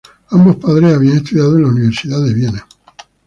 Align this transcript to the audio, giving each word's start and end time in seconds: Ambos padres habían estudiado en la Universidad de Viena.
Ambos 0.31 0.55
padres 0.55 0.95
habían 0.95 1.17
estudiado 1.17 1.55
en 1.57 1.61
la 1.61 1.67
Universidad 1.69 2.19
de 2.25 2.33
Viena. 2.33 2.67